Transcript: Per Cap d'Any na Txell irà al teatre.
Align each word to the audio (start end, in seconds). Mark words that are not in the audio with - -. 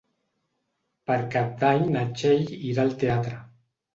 Per 1.09 1.17
Cap 1.35 1.51
d'Any 1.59 1.85
na 1.97 2.05
Txell 2.15 2.49
irà 2.71 2.87
al 2.87 2.95
teatre. 3.05 3.37